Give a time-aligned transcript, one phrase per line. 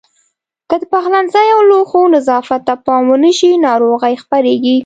[0.69, 4.77] که د پخلنځي او لوښو نظافت ته پام ونه شي ناروغۍ خپرېږي.